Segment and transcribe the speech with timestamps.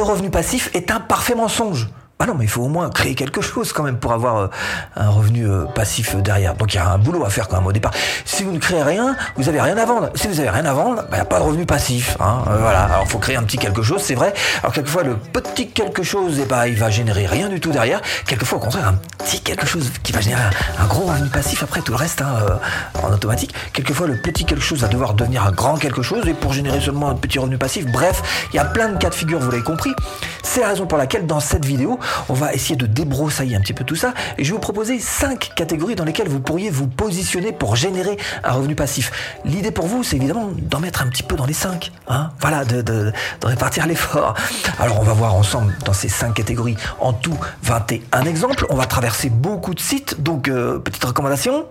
[0.00, 1.88] le revenu passif est un parfait mensonge.
[2.22, 4.46] Ah non, mais il faut au moins créer quelque chose quand même pour avoir euh,
[4.94, 6.54] un revenu euh, passif derrière.
[6.54, 7.92] Donc il y a un boulot à faire quand même au départ.
[8.26, 10.10] Si vous ne créez rien, vous avez rien à vendre.
[10.14, 12.18] Si vous avez rien à vendre, il n'y a pas de revenu passif.
[12.20, 12.42] Hein.
[12.48, 12.82] Euh, voilà.
[12.82, 14.34] Alors il faut créer un petit quelque chose, c'est vrai.
[14.62, 18.02] Alors quelquefois le petit quelque chose, eh ben, il va générer rien du tout derrière.
[18.26, 20.42] Quelquefois au contraire un petit quelque chose qui va générer
[20.78, 21.62] un, gros revenu passif.
[21.62, 22.60] Après tout le reste hein,
[23.02, 23.54] en automatique.
[23.72, 26.82] Quelquefois le petit quelque chose va devoir devenir un grand quelque chose et pour générer
[26.82, 27.86] seulement un petit revenu passif.
[27.86, 29.94] Bref, il y a plein de cas de figure, vous l'avez compris.
[30.42, 31.98] C'est la raison pour laquelle dans cette vidéo,
[32.28, 34.98] on va essayer de débroussailler un petit peu tout ça et je vais vous proposer
[34.98, 39.10] cinq catégories dans lesquelles vous pourriez vous positionner pour générer un revenu passif.
[39.44, 41.92] L'idée pour vous, c'est évidemment d'en mettre un petit peu dans les cinq.
[42.08, 44.34] Hein voilà, de, répartir l'effort.
[44.78, 48.66] Alors on va voir ensemble dans ces cinq catégories en tout 21 exemples.
[48.70, 51.66] On va traverser beaucoup de sites, donc euh, petite recommandation,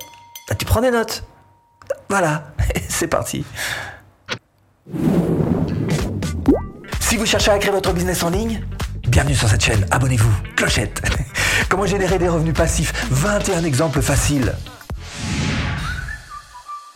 [0.57, 1.23] tu prends des notes.
[2.09, 2.51] Voilà,
[2.89, 3.45] c'est parti.
[6.99, 8.61] Si vous cherchez à créer votre business en ligne,
[9.09, 11.01] Bienvenue sur cette chaîne, abonnez-vous, clochette.
[11.69, 12.93] Comment générer des revenus passifs?
[13.09, 14.53] 21 exemples faciles.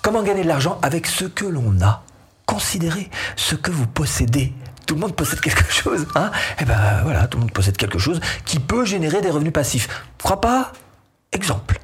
[0.03, 2.03] Comment gagner de l'argent avec ce que l'on a?
[2.45, 4.53] Considérez ce que vous possédez.
[4.85, 6.29] Tout le monde possède quelque chose, hein?
[6.59, 9.89] Eh ben voilà, tout le monde possède quelque chose qui peut générer des revenus passifs.
[10.19, 10.71] Crois pas?
[11.31, 11.79] Exemple.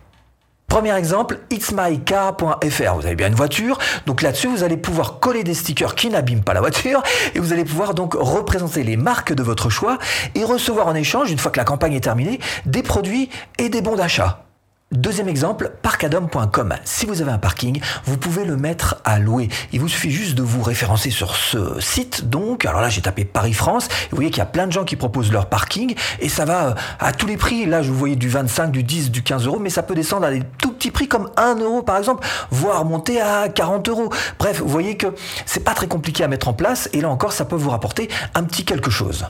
[0.70, 2.94] Premier exemple, itsmycar.fr.
[2.96, 6.44] Vous avez bien une voiture, donc là-dessus vous allez pouvoir coller des stickers qui n'abîment
[6.44, 7.02] pas la voiture
[7.34, 9.98] et vous allez pouvoir donc représenter les marques de votre choix
[10.36, 13.82] et recevoir en échange, une fois que la campagne est terminée, des produits et des
[13.82, 14.49] bons d'achat.
[14.92, 16.74] Deuxième exemple, parcadom.com.
[16.84, 19.48] Si vous avez un parking, vous pouvez le mettre à louer.
[19.72, 22.28] Il vous suffit juste de vous référencer sur ce site.
[22.28, 23.88] Donc, alors là, j'ai tapé Paris-France.
[24.10, 26.70] Vous voyez qu'il y a plein de gens qui proposent leur parking et ça va
[26.70, 27.68] euh, à tous les prix.
[27.68, 30.26] Là, je vous voyez du 25, du 10, du 15 euros, mais ça peut descendre
[30.26, 34.10] à des tout petits prix comme 1 euro par exemple, voire monter à 40 euros.
[34.40, 35.14] Bref, vous voyez que
[35.46, 38.10] c'est pas très compliqué à mettre en place et là encore, ça peut vous rapporter
[38.34, 39.28] un petit quelque chose.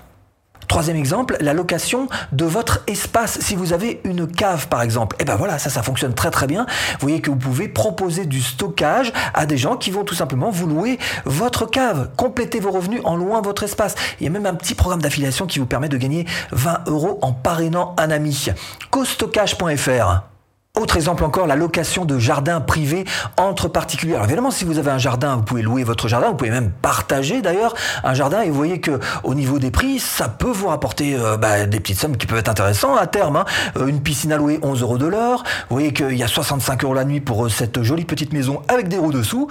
[0.70, 3.40] Troisième exemple, la location de votre espace.
[3.42, 6.30] Si vous avez une cave par exemple, et eh ben voilà, ça, ça fonctionne très
[6.30, 6.68] très bien.
[6.94, 10.52] Vous voyez que vous pouvez proposer du stockage à des gens qui vont tout simplement
[10.52, 12.12] vous louer votre cave.
[12.16, 13.96] Complétez vos revenus en louant votre espace.
[14.20, 17.18] Il y a même un petit programme d'affiliation qui vous permet de gagner 20 euros
[17.24, 18.46] en parrainant un ami.
[18.92, 20.39] Costockage.fr
[20.80, 23.04] autre exemple encore, la location de jardins privés
[23.38, 24.14] entre particuliers.
[24.14, 26.72] Alors évidemment, si vous avez un jardin, vous pouvez louer votre jardin, vous pouvez même
[26.72, 30.68] partager d'ailleurs un jardin et vous voyez que au niveau des prix, ça peut vous
[30.68, 33.36] rapporter euh, bah, des petites sommes qui peuvent être intéressantes à terme.
[33.36, 33.46] Hein.
[33.78, 35.44] Euh, une piscine à louer 11 euros de l'heure.
[35.70, 38.62] Vous voyez qu'il y a 65 euros la nuit pour euh, cette jolie petite maison
[38.68, 39.50] avec des roues dessous.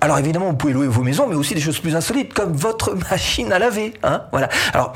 [0.00, 2.94] Alors évidemment, vous pouvez louer vos maisons, mais aussi des choses plus insolites comme votre
[3.10, 3.94] machine à laver.
[4.02, 4.22] Hein.
[4.32, 4.48] Voilà.
[4.72, 4.94] Alors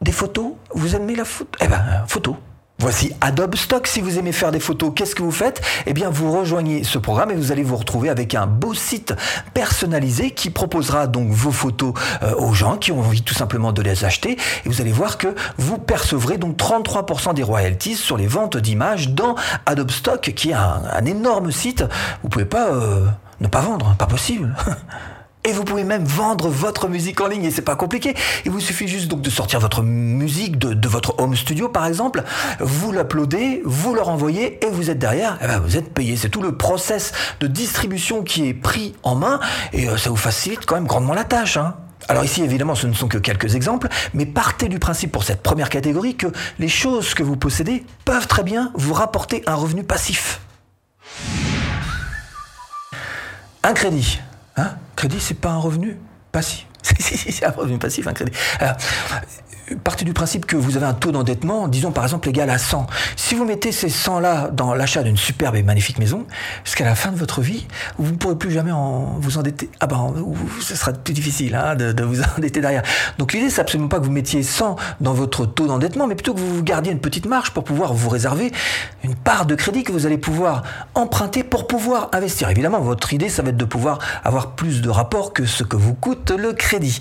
[0.00, 1.50] des photos, vous aimez la photo?
[1.60, 2.36] Eh ben, photo.
[2.80, 3.86] Voici Adobe Stock.
[3.86, 5.60] Si vous aimez faire des photos, qu'est-ce que vous faites?
[5.84, 9.14] Eh bien, vous rejoignez ce programme et vous allez vous retrouver avec un beau site
[9.52, 11.92] personnalisé qui proposera donc vos photos
[12.22, 14.38] euh, aux gens qui ont envie tout simplement de les acheter.
[14.64, 19.10] Et vous allez voir que vous percevrez donc 33% des royalties sur les ventes d'images
[19.10, 19.34] dans
[19.66, 21.84] Adobe Stock, qui est un, énorme site.
[22.22, 23.04] Vous pouvez pas euh,
[23.42, 24.56] ne pas vendre, pas possible.
[25.42, 28.14] Et vous pouvez même vendre votre musique en ligne et c'est pas compliqué.
[28.44, 32.24] Il vous suffit juste donc de sortir votre musique de, votre home studio par exemple,
[32.60, 36.16] vous l'uploadez, vous le renvoyez et vous êtes derrière, et eh ben vous êtes payé.
[36.16, 39.40] C'est tout le process de distribution qui est pris en main
[39.72, 41.56] et euh, ça vous facilite quand même grandement la tâche.
[41.56, 41.74] Hein.
[42.08, 45.42] Alors ici, évidemment, ce ne sont que quelques exemples, mais partez du principe pour cette
[45.42, 46.26] première catégorie que
[46.58, 50.40] les choses que vous possédez peuvent très bien vous rapporter un revenu passif.
[53.62, 54.20] Un crédit.
[54.60, 54.76] Hein?
[54.94, 55.96] Crédit, c'est pas un revenu?
[56.32, 56.66] Passif.
[57.16, 58.32] c'est un revenu passif, un crédit.
[58.58, 58.76] Alors,
[59.76, 62.86] partez du principe que vous avez un taux d'endettement, disons par exemple égal à 100.
[63.16, 66.26] Si vous mettez ces 100-là dans l'achat d'une superbe et magnifique maison,
[66.64, 67.66] jusqu'à la fin de votre vie,
[67.98, 68.72] vous ne pourrez plus jamais
[69.18, 69.70] vous endetter.
[69.80, 70.14] Ah ben,
[70.60, 72.82] ce sera plus difficile hein, de, vous endetter derrière.
[73.18, 76.34] Donc l'idée, c'est absolument pas que vous mettiez 100 dans votre taux d'endettement, mais plutôt
[76.34, 78.52] que vous gardiez une petite marge pour pouvoir vous réserver
[79.04, 80.62] une part de crédit que vous allez pouvoir
[80.94, 82.48] emprunter pour pouvoir investir.
[82.50, 85.76] Évidemment, votre idée, ça va être de pouvoir avoir plus de rapport que ce que
[85.76, 86.98] vous coûte le crédit.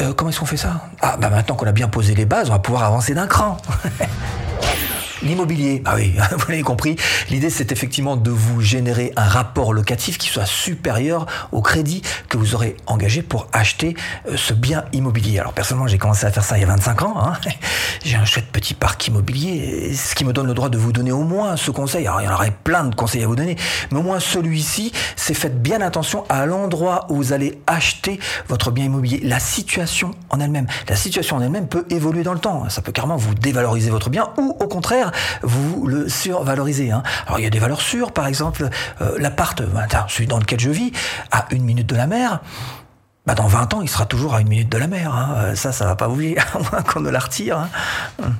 [0.00, 0.82] Euh, comment est-ce qu'on fait ça?
[1.00, 3.56] Ah, bah maintenant qu'on a bien posé les bases, on va pouvoir avancer d'un cran.
[5.22, 6.96] L'immobilier, ah oui, vous l'avez compris,
[7.30, 12.36] l'idée c'est effectivement de vous générer un rapport locatif qui soit supérieur au crédit que
[12.36, 13.96] vous aurez engagé pour acheter
[14.28, 15.38] euh, ce bien immobilier.
[15.38, 17.32] Alors personnellement j'ai commencé à faire ça il y a 25 ans, hein.
[18.04, 21.12] j'ai un chouette petit parc immobilier, ce qui me donne le droit de vous donner
[21.12, 22.06] au moins ce conseil.
[22.06, 23.56] Alors il y en aurait plein de conseils à vous donner,
[23.90, 28.70] mais au moins celui-ci, c'est faites bien attention à l'endroit où vous allez acheter votre
[28.70, 29.20] bien immobilier.
[29.22, 32.68] La situation en elle-même, la situation en elle-même peut évoluer dans le temps.
[32.68, 35.05] Ça peut carrément vous dévaloriser votre bien ou au contraire
[35.42, 36.90] vous le survalorisez.
[36.90, 37.02] Hein.
[37.26, 38.68] Alors il y a des valeurs sûres, par exemple,
[39.00, 39.60] euh, l'appart,
[40.08, 40.92] celui dans lequel je vis,
[41.30, 42.40] à une minute de la mer,
[43.26, 45.14] bah dans 20 ans, il sera toujours à une minute de la mer.
[45.14, 45.54] Hein.
[45.54, 47.58] Ça, ça va pas oublier, à moins qu'on ne la retire.
[47.58, 48.32] Hein.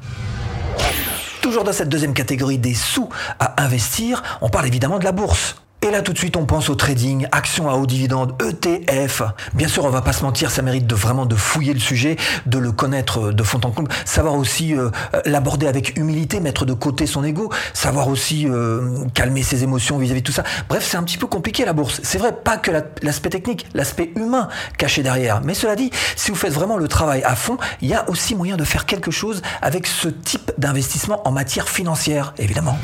[1.43, 3.09] Toujours dans cette deuxième catégorie des sous
[3.39, 5.57] à investir, on parle évidemment de la bourse.
[5.83, 9.23] Et là tout de suite on pense au trading, actions à haut dividende, ETF.
[9.55, 12.17] Bien sûr on va pas se mentir, ça mérite de vraiment de fouiller le sujet,
[12.47, 14.91] de le connaître de fond en comble, savoir aussi euh,
[15.27, 20.23] l'aborder avec humilité, mettre de côté son ego, savoir aussi euh, calmer ses émotions vis-à-vis
[20.23, 20.45] de tout ça.
[20.69, 22.01] Bref c'est un petit peu compliqué la bourse.
[22.03, 22.71] C'est vrai pas que
[23.03, 24.49] l'aspect technique, l'aspect humain
[24.79, 25.43] caché derrière.
[25.43, 28.35] Mais cela dit, si vous faites vraiment le travail à fond, il y a aussi
[28.35, 32.79] moyen de faire quelque chose avec ce type d'investissement en matière financière, évidemment.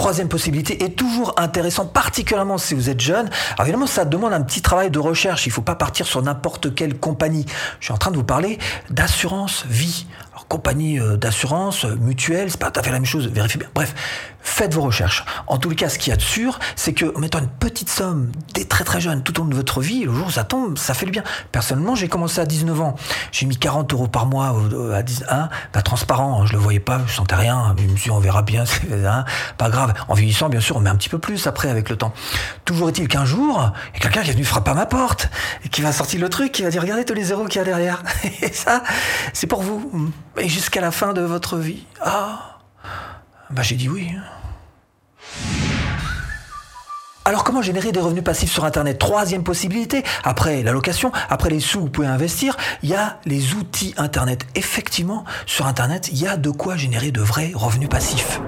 [0.00, 3.28] Troisième possibilité est toujours intéressant, particulièrement si vous êtes jeune.
[3.52, 5.44] Alors évidemment, ça demande un petit travail de recherche.
[5.44, 7.44] Il ne faut pas partir sur n'importe quelle compagnie.
[7.80, 8.58] Je suis en train de vous parler
[8.88, 10.06] d'assurance vie
[10.50, 13.68] compagnie euh, d'assurance, euh, mutuelle, c'est pas tout à fait la même chose, vérifiez bien.
[13.72, 13.94] Bref,
[14.42, 15.24] faites vos recherches.
[15.46, 18.32] En tout cas, ce qu'il y a de sûr, c'est que mettant une petite somme
[18.52, 20.76] dès très très jeune tout au long de votre vie, le jour où ça tombe,
[20.76, 21.22] ça fait le bien.
[21.52, 22.96] Personnellement, j'ai commencé à 19 ans.
[23.30, 24.52] J'ai mis 40 euros par mois
[24.92, 25.24] à 10,
[25.72, 27.76] bah, transparent, hein, je le voyais pas, je sentais rien.
[27.78, 29.24] Je me suis on verra bien, hein,
[29.56, 29.94] pas grave.
[30.08, 32.12] En vieillissant, bien sûr, on met un petit peu plus après avec le temps.
[32.64, 35.30] Toujours est-il qu'un jour, il y a quelqu'un qui est venu frapper à ma porte
[35.64, 37.62] et qui va sortir le truc, qui va dire regardez tous les zéros qu'il y
[37.62, 38.02] a derrière.
[38.42, 38.82] Et ça,
[39.32, 40.10] c'est pour vous
[40.40, 41.84] et jusqu'à la fin de votre vie.
[42.00, 42.58] Ah,
[43.50, 44.12] bah j'ai dit oui.
[47.24, 48.98] Alors comment générer des revenus passifs sur Internet?
[48.98, 53.54] Troisième possibilité, après la location, après les sous, vous pouvez investir, il y a les
[53.54, 54.46] outils Internet.
[54.54, 58.40] Effectivement, sur Internet, il y a de quoi générer de vrais revenus passifs.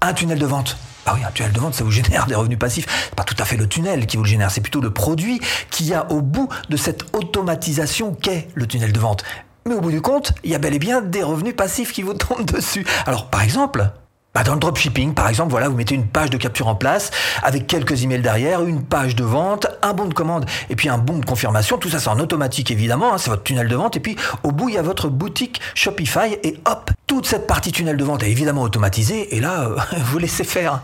[0.00, 0.76] Un tunnel de vente.
[1.04, 3.10] Ah oui, un tunnel de vente, ça vous génère des revenus passifs.
[3.14, 5.40] Pas tout à fait le tunnel qui vous le génère, c'est plutôt le produit
[5.70, 9.22] qu'il y a au bout de cette automatisation qu'est le tunnel de vente
[9.66, 12.02] mais au bout du compte, il y a bel et bien des revenus passifs qui
[12.02, 12.86] vous tombent dessus.
[13.06, 13.90] Alors, par exemple,
[14.34, 17.10] bah dans le dropshipping, par exemple, voilà, vous mettez une page de capture en place
[17.42, 20.98] avec quelques emails derrière, une page de vente, un bon de commande et puis un
[20.98, 21.78] bon de confirmation.
[21.78, 23.96] Tout ça, c'est en automatique évidemment, hein, c'est votre tunnel de vente.
[23.96, 27.72] Et puis au bout, il y a votre boutique Shopify et hop, toute cette partie
[27.72, 29.34] tunnel de vente est évidemment automatisée.
[29.34, 29.70] Et là,
[30.04, 30.82] vous laissez faire.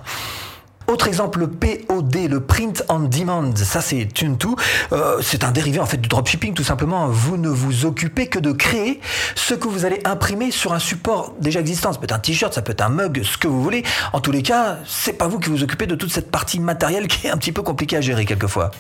[0.87, 4.57] Autre exemple, le POD, le Print on Demand, ça c'est Tune2.
[4.93, 7.09] Euh, c'est un dérivé en fait du dropshipping tout simplement.
[7.09, 9.01] Vous ne vous occupez que de créer
[9.35, 11.93] ce que vous allez imprimer sur un support déjà existant.
[11.93, 13.85] Ça peut être un t-shirt, ça peut être un mug, ce que vous voulez.
[14.13, 17.09] En tous les cas, c'est pas vous qui vous occupez de toute cette partie matérielle
[17.09, 18.71] qui est un petit peu compliquée à gérer quelquefois.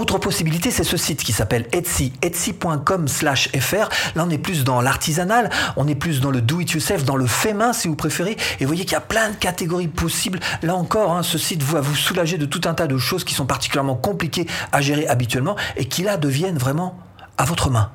[0.00, 3.90] Autre possibilité, c'est ce site qui s'appelle Etsy, etsy.com slash fr.
[4.14, 7.52] Là, on est plus dans l'artisanal, on est plus dans le do-it-yourself, dans le fait
[7.52, 8.38] main si vous préférez.
[8.60, 10.40] Et vous voyez qu'il y a plein de catégories possibles.
[10.62, 13.34] Là encore, hein, ce site va vous soulager de tout un tas de choses qui
[13.34, 16.98] sont particulièrement compliquées à gérer habituellement et qui là deviennent vraiment
[17.36, 17.90] à votre main.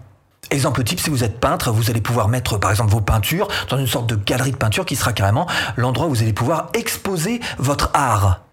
[0.52, 3.80] Exemple type, si vous êtes peintre, vous allez pouvoir mettre par exemple vos peintures dans
[3.80, 7.40] une sorte de galerie de peinture qui sera carrément l'endroit où vous allez pouvoir exposer
[7.58, 8.45] votre art.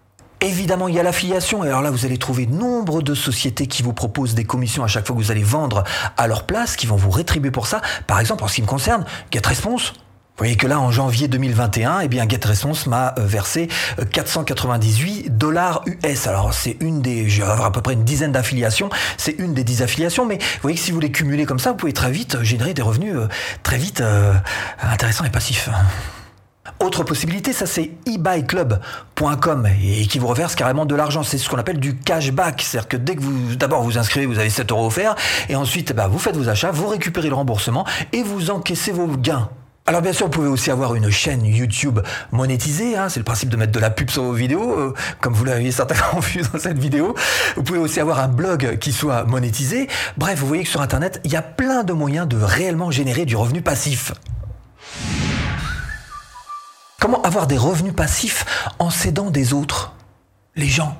[0.43, 1.63] Évidemment, il y a l'affiliation.
[1.63, 4.87] Et alors là, vous allez trouver nombre de sociétés qui vous proposent des commissions à
[4.87, 5.85] chaque fois que vous allez vendre
[6.17, 7.81] à leur place, qui vont vous rétribuer pour ça.
[8.07, 9.93] Par exemple, en ce qui me concerne, GetResponse.
[10.35, 13.69] Vous voyez que là, en janvier 2021, eh bien, GetResponse m'a euh, versé
[14.11, 16.27] 498 euh, dollars US.
[16.27, 18.89] Alors, c'est une des, avoir à peu près une dizaine d'affiliations.
[19.17, 21.71] C'est une des dix affiliations, mais vous voyez que si vous les cumulez comme ça,
[21.71, 23.27] vous pouvez très vite générer des revenus euh,
[23.61, 24.03] très vite
[24.81, 25.69] intéressants et passifs.
[26.83, 31.23] Autre possibilité, ça c'est ebuyclub.com et qui vous reverse carrément de l'argent.
[31.23, 32.61] C'est ce qu'on appelle du cashback.
[32.61, 35.15] C'est-à-dire que dès que vous, d'abord vous inscrivez, vous avez 7 euros offerts
[35.47, 39.07] et ensuite bah, vous faites vos achats, vous récupérez le remboursement et vous encaissez vos
[39.07, 39.49] gains.
[39.85, 42.01] Alors bien sûr, vous pouvez aussi avoir une chaîne YouTube
[42.33, 45.33] monétisée, hein, c'est le principe de mettre de la pub sur vos vidéos, euh, comme
[45.33, 47.15] vous l'avez certainement vu dans cette vidéo.
[47.55, 49.87] Vous pouvez aussi avoir un blog qui soit monétisé.
[50.17, 53.23] Bref, vous voyez que sur Internet, il y a plein de moyens de réellement générer
[53.23, 54.11] du revenu passif.
[57.03, 58.45] Comment avoir des revenus passifs
[58.79, 59.91] en s'aidant des autres?
[60.55, 60.95] Les gens.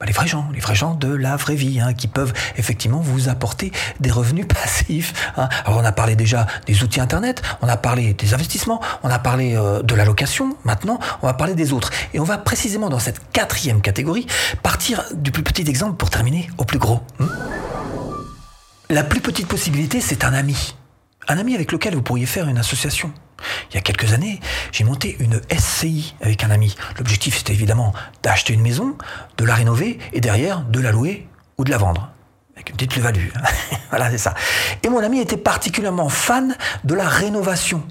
[0.00, 3.00] Bah, les vrais gens, les vrais gens de la vraie vie, hein, qui peuvent effectivement
[3.00, 5.12] vous apporter des revenus passifs.
[5.36, 5.50] Hein.
[5.66, 9.18] Alors on a parlé déjà des outils Internet, on a parlé des investissements, on a
[9.18, 11.90] parlé euh, de la location, maintenant on va parler des autres.
[12.14, 14.26] Et on va précisément dans cette quatrième catégorie
[14.62, 17.02] partir du plus petit exemple pour terminer au plus gros.
[17.18, 17.26] Hmm.
[18.88, 20.76] la plus petite possibilité, c'est un ami.
[21.28, 23.12] Un ami avec lequel vous pourriez faire une association.
[23.70, 26.74] Il y a quelques années, j'ai monté une SCI avec un ami.
[26.98, 28.96] L'objectif, c'était évidemment d'acheter une maison,
[29.36, 31.26] de la rénover et derrière de la louer
[31.58, 32.10] ou de la vendre.
[32.54, 33.28] Avec une petite plus-value.
[33.90, 34.34] voilà, c'est ça.
[34.82, 37.82] Et mon ami était particulièrement fan de la rénovation.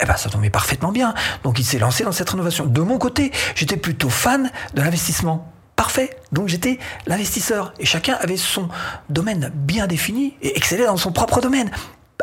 [0.00, 1.14] Eh ben, ça tombait parfaitement bien.
[1.44, 2.66] Donc, il s'est lancé dans cette rénovation.
[2.66, 5.50] De mon côté, j'étais plutôt fan de l'investissement.
[5.76, 6.16] Parfait.
[6.32, 7.72] Donc, j'étais l'investisseur.
[7.78, 8.68] Et chacun avait son
[9.08, 11.70] domaine bien défini et excellait dans son propre domaine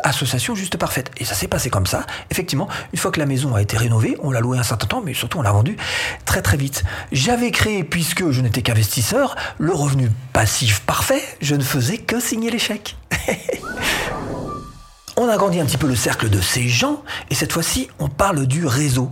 [0.02, 1.10] association juste parfaite.
[1.18, 2.06] Et ça s'est passé comme ça.
[2.30, 5.02] Effectivement, une fois que la maison a été rénovée, on l'a louée un certain temps,
[5.04, 5.76] mais surtout on l'a vendue
[6.24, 6.84] très très vite.
[7.12, 11.22] J'avais créé, puisque je n'étais qu'investisseur, le revenu passif parfait.
[11.40, 12.96] Je ne faisais que signer les chèques.
[15.16, 18.46] on agrandit un petit peu le cercle de ces gens, et cette fois-ci, on parle
[18.46, 19.10] du réseau.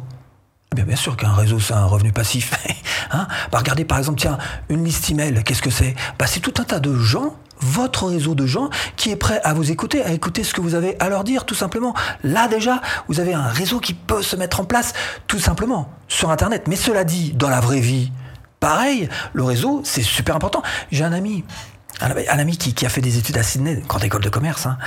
[0.72, 2.52] Eh bien, bien sûr qu'un réseau, c'est un revenu passif.
[3.10, 5.96] hein bah, regardez par exemple, tiens, une liste email, qu'est-ce que c'est?
[6.16, 9.52] Bah, C'est tout un tas de gens votre réseau de gens qui est prêt à
[9.52, 11.92] vous écouter, à écouter ce que vous avez à leur dire, tout simplement.
[12.22, 14.92] Là déjà, vous avez un réseau qui peut se mettre en place,
[15.26, 16.68] tout simplement, sur Internet.
[16.68, 18.12] Mais cela dit, dans la vraie vie,
[18.60, 20.62] pareil, le réseau, c'est super important.
[20.92, 21.44] J'ai un ami,
[22.00, 24.78] un, ami qui, a fait des études à Sydney, grande école de commerce, hein.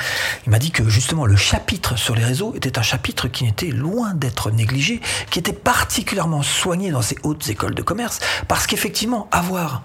[0.45, 3.67] il m'a dit que justement le chapitre sur les réseaux était un chapitre qui n'était
[3.67, 9.27] loin d'être négligé, qui était particulièrement soigné dans ces hautes écoles de commerce, parce qu'effectivement,
[9.31, 9.83] avoir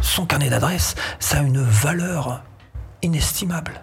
[0.00, 2.42] son carnet d'adresse, ça a une valeur
[3.02, 3.80] inestimable.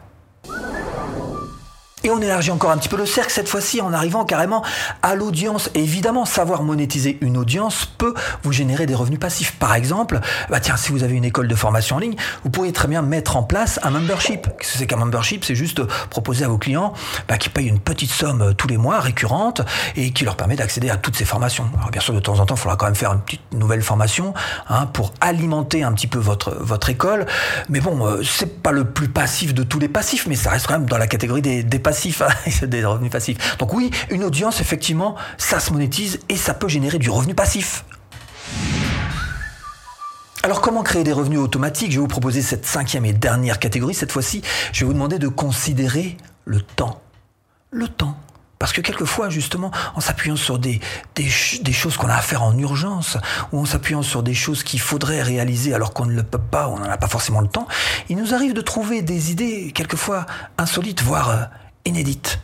[2.06, 4.64] Et on élargit encore un petit peu le cercle cette fois-ci en arrivant carrément
[5.02, 5.72] à l'audience.
[5.74, 9.54] Évidemment, savoir monétiser une audience peut vous générer des revenus passifs.
[9.54, 10.20] Par exemple,
[10.52, 13.02] bah tiens, si vous avez une école de formation en ligne, vous pourriez très bien
[13.02, 14.44] mettre en place un membership.
[14.60, 15.44] Qu'est-ce que c'est qu'un membership?
[15.46, 15.82] C'est juste
[16.12, 16.94] proposer à vos clients
[17.28, 19.62] bah, qui payent une petite somme euh, tous les mois, récurrente,
[19.96, 21.66] et qui leur permet d'accéder à toutes ces formations.
[21.76, 23.82] Alors bien sûr, de temps en temps, il faudra quand même faire une petite nouvelle
[23.82, 24.36] formation
[24.70, 27.26] hein, pour alimenter un petit peu votre, votre école.
[27.68, 30.68] Mais bon, euh, c'est pas le plus passif de tous les passifs, mais ça reste
[30.68, 32.28] quand même dans la catégorie des, des passifs Hein,
[32.68, 33.58] des revenus passifs.
[33.58, 37.86] Donc oui, une audience, effectivement, ça se monétise et ça peut générer du revenu passif.
[40.44, 41.92] Alors comment créer des revenus automatiques?
[41.92, 43.96] Je vais vous proposer cette cinquième et dernière catégorie.
[43.96, 47.02] Cette fois-ci, je vais vous demander de considérer le temps.
[47.72, 48.18] Le temps.
[48.60, 50.80] Parce que quelquefois, justement, en s'appuyant sur des,
[51.28, 53.18] choses qu'on a à faire en urgence,
[53.52, 56.70] ou en s'appuyant sur des choses qu'il faudrait réaliser alors qu'on ne le peut pas,
[56.70, 57.68] on n'en a pas forcément le temps,
[58.10, 60.26] il nous arrive de trouver des idées quelquefois
[60.58, 61.44] insolites, voire euh,
[61.86, 62.40] inédite.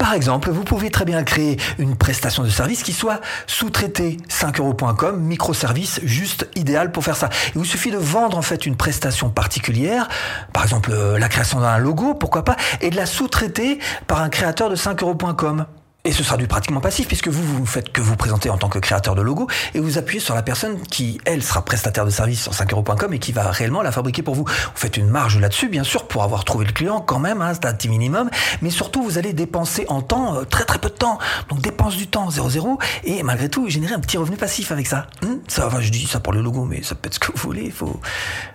[0.00, 5.20] Par exemple, vous pouvez très bien créer une prestation de service qui soit sous-traitée 5euros.com,
[5.20, 7.28] microservice, juste idéal pour faire ça.
[7.48, 10.08] Il vous suffit de vendre en fait une prestation particulière,
[10.54, 14.30] par exemple euh, la création d'un logo, pourquoi pas, et de la sous-traiter par un
[14.30, 15.66] créateur de 5euros.com.
[16.04, 18.70] Et ce sera du pratiquement passif puisque vous, vous faites que vous présenter en tant
[18.70, 22.10] que créateur de logo et vous appuyez sur la personne qui, elle, sera prestataire de
[22.10, 24.44] service sur 5euros.com et qui va réellement la fabriquer pour vous.
[24.44, 27.52] Vous faites une marge là-dessus, bien sûr, pour avoir trouvé le client quand même, hein,
[27.52, 28.30] c'est un petit minimum,
[28.62, 31.18] mais surtout vous allez dépenser en temps euh, très très peu de temps.
[31.50, 35.06] Donc dépense du temps 0,0 et malgré tout générer un petit revenu passif avec ça.
[35.22, 35.36] Hmm?
[35.48, 37.38] Ça, enfin, je dis ça pour le logo, mais ça peut être ce que vous
[37.42, 38.00] voulez, il faut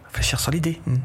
[0.08, 0.82] réfléchir sur l'idée.
[0.88, 0.96] Hmm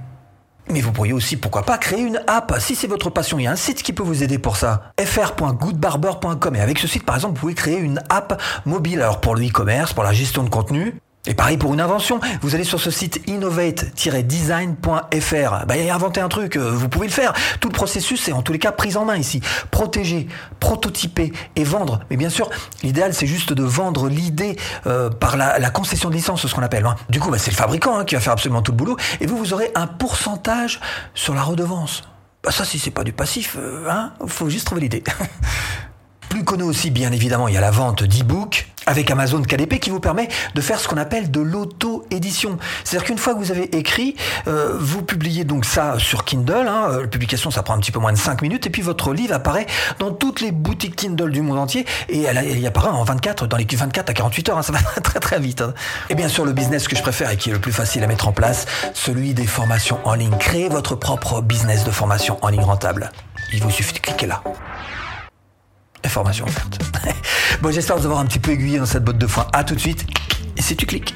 [0.71, 2.55] mais vous pourriez aussi, pourquoi pas, créer une app.
[2.61, 4.93] Si c'est votre passion, il y a un site qui peut vous aider pour ça.
[5.03, 6.57] fr.goodbarber.com.
[6.57, 9.01] Et avec ce site, par exemple, vous pouvez créer une app mobile.
[9.01, 10.95] Alors pour le e-commerce, pour la gestion de contenu,
[11.27, 15.67] et pareil pour une invention, vous allez sur ce site innovate-design.fr.
[15.67, 17.35] Bah, a inventé un truc, euh, vous pouvez le faire.
[17.61, 19.43] Tout le processus est en tous les cas pris en main ici.
[19.71, 20.29] Protéger,
[20.61, 22.01] prototyper et vendre.
[22.09, 22.49] Mais bien sûr,
[22.83, 26.87] l'idéal c'est juste de vendre l'idée euh, par la, concession de licence, ce qu'on appelle.
[26.87, 26.97] Hein.
[27.11, 28.97] Du coup, bah, c'est le fabricant hein, qui va faire absolument tout le boulot.
[29.21, 30.81] Et vous, vous aurez un pourcentage
[31.15, 32.01] sur la redevance.
[32.43, 35.05] Bah ça, si c'est pas du passif, euh, hein, faut juste trouver l'idée.
[36.31, 39.91] Plus connu aussi, bien évidemment, il y a la vente d'e-books avec Amazon KDP qui
[39.91, 42.59] vous permet de faire ce qu'on appelle de l'auto-édition.
[42.85, 44.17] C'est-à-dire qu'une fois que vous avez écrit,
[44.49, 46.67] euh, vous publiez donc ça sur Kindle.
[46.69, 48.67] Hein, euh, la publication, ça prend un petit peu moins de 5 minutes.
[48.67, 49.67] Et puis votre livre apparaît
[50.01, 51.87] dans toutes les boutiques Kindle du monde entier.
[52.09, 54.59] Et elle, y apparaît en 24, dans les 24 à 48 heures.
[54.59, 55.61] Hein, ça va très très vite.
[55.61, 55.73] Hein.
[56.09, 58.09] Et bien sûr, le business que je préfère et qui est le plus facile à
[58.09, 60.35] mettre en place, celui des formations en ligne.
[60.39, 63.13] Créez votre propre business de formation en ligne rentable.
[63.53, 64.43] Il vous suffit de cliquer là.
[66.05, 66.79] Information offerte.
[67.63, 69.47] bon, j'espère vous avoir un petit peu aiguillé dans cette botte de foin.
[69.53, 70.07] À tout de suite.
[70.57, 71.15] Et si tu cliques.